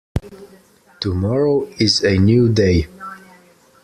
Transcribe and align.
Tomorrow 0.99 1.65
is 1.77 2.03
a 2.03 2.17
new 2.17 2.49
day. 2.51 2.87